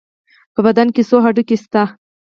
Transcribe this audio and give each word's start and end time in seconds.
په 0.53 0.59
بدن 0.65 0.87
کې 0.95 1.01
څو 1.09 1.17
هډوکي 1.25 1.57
شته؟ 1.63 1.83